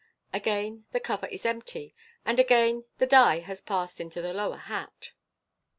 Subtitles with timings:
[0.33, 1.93] Again the cover is empty,
[2.25, 5.11] and again the <Me has passed into the lower hat.